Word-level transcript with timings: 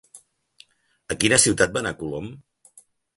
A 1.15 1.17
quina 1.23 1.39
ciutat 1.43 1.75
va 1.75 1.83
anar 1.83 1.91
Colom? 1.99 2.31